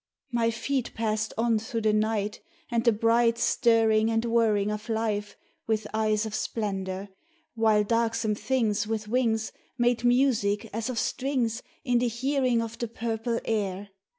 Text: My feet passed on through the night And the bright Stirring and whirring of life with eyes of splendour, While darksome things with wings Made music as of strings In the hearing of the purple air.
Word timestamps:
My 0.31 0.49
feet 0.49 0.95
passed 0.95 1.31
on 1.37 1.59
through 1.59 1.81
the 1.81 1.93
night 1.93 2.39
And 2.71 2.83
the 2.83 2.91
bright 2.91 3.37
Stirring 3.37 4.09
and 4.09 4.25
whirring 4.25 4.71
of 4.71 4.89
life 4.89 5.37
with 5.67 5.85
eyes 5.93 6.25
of 6.25 6.33
splendour, 6.33 7.09
While 7.53 7.83
darksome 7.83 8.33
things 8.33 8.87
with 8.87 9.07
wings 9.07 9.51
Made 9.77 10.03
music 10.03 10.67
as 10.73 10.89
of 10.89 10.97
strings 10.97 11.61
In 11.83 11.99
the 11.99 12.07
hearing 12.07 12.63
of 12.63 12.79
the 12.79 12.87
purple 12.87 13.39
air. 13.45 13.89